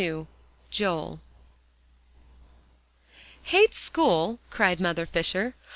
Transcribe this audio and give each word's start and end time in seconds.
XXII 0.01 0.25
JOEL 0.71 1.19
"Hate 3.43 3.75
school?" 3.75 4.39
cried 4.49 4.79
Mother 4.79 5.05
Fisher. 5.05 5.53